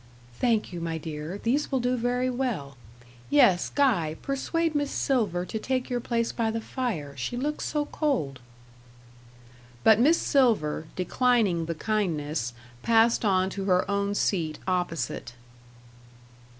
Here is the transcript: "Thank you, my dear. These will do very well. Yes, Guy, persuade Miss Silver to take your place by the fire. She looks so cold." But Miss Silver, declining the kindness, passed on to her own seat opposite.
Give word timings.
"Thank 0.39 0.73
you, 0.73 0.81
my 0.81 0.97
dear. 0.97 1.39
These 1.43 1.71
will 1.71 1.79
do 1.79 1.95
very 1.95 2.27
well. 2.27 2.75
Yes, 3.29 3.69
Guy, 3.69 4.17
persuade 4.23 4.73
Miss 4.73 4.89
Silver 4.89 5.45
to 5.45 5.59
take 5.59 5.91
your 5.91 5.99
place 5.99 6.31
by 6.31 6.49
the 6.49 6.59
fire. 6.59 7.13
She 7.15 7.37
looks 7.37 7.65
so 7.65 7.85
cold." 7.85 8.39
But 9.83 9.99
Miss 9.99 10.17
Silver, 10.19 10.87
declining 10.95 11.67
the 11.67 11.75
kindness, 11.75 12.53
passed 12.81 13.23
on 13.23 13.51
to 13.51 13.65
her 13.65 13.85
own 13.91 14.15
seat 14.15 14.57
opposite. 14.67 15.33